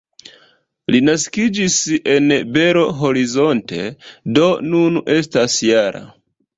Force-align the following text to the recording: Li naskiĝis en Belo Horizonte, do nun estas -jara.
Li 0.95 1.01
naskiĝis 1.09 1.75
en 2.15 2.33
Belo 2.57 2.87
Horizonte, 3.05 3.81
do 4.41 4.51
nun 4.75 5.03
estas 5.21 5.63
-jara. 5.65 6.07